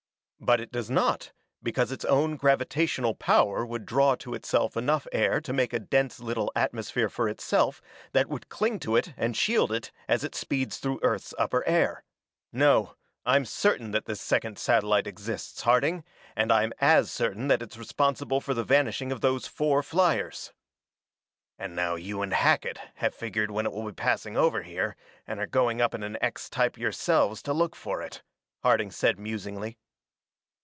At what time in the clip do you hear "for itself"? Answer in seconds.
7.09-7.79